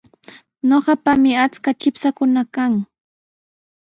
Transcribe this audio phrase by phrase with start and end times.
[0.69, 2.73] Ñuqapami achka chipshaakuna kan.